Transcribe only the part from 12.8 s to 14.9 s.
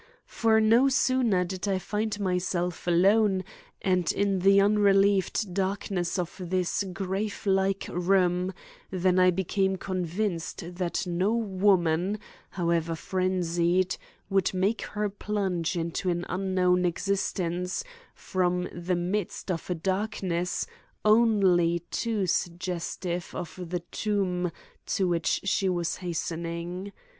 frenzied, would make